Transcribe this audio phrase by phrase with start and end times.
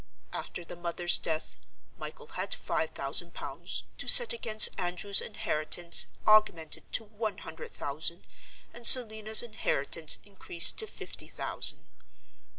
[0.33, 1.57] After the mother's death,
[1.99, 8.23] Michael had five thousand pounds, to set against Andrew's inheritance augmented to one hundred thousand,
[8.73, 11.83] and Selina's inheritance increased to fifty thousand.